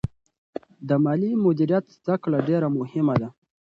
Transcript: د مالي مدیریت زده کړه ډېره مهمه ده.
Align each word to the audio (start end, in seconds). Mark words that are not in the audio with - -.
د 0.87 0.89
مالي 1.03 1.31
مدیریت 1.45 1.85
زده 1.97 2.15
کړه 2.23 2.39
ډېره 2.49 2.67
مهمه 2.77 3.15
ده. 3.21 3.29